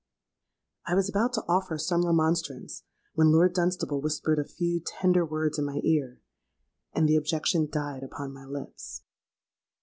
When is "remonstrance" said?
2.07-2.81